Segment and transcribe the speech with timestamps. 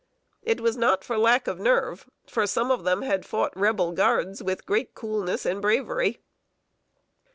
[0.41, 4.41] It was not from lack of nerve; for some of them had fought Rebel guards
[4.41, 6.17] with great coolness and bravery.